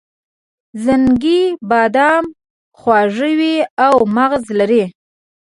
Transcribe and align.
زنګي 0.85 1.41
بادام 1.69 2.25
خواږه 2.79 3.29
وي 3.39 3.55
او 3.85 3.95
مغز 4.15 4.43
لري. 4.59 4.83